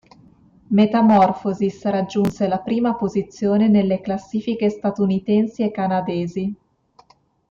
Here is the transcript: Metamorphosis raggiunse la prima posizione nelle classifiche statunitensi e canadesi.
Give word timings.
Metamorphosis 0.71 1.83
raggiunse 1.83 2.47
la 2.47 2.57
prima 2.57 2.95
posizione 2.95 3.67
nelle 3.67 4.01
classifiche 4.01 4.71
statunitensi 4.71 5.61
e 5.61 5.69
canadesi. 5.69 6.55